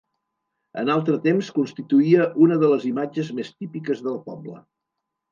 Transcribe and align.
En 0.83 0.87
altre 0.93 1.17
temps 1.25 1.49
constituïa 1.57 2.25
una 2.45 2.57
de 2.63 2.69
les 2.71 2.87
imatges 2.93 3.29
més 3.41 3.51
típiques 3.65 4.01
del 4.07 4.17
poble. 4.31 4.55